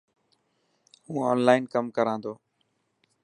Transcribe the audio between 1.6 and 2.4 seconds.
ڪم ڪران ٿو.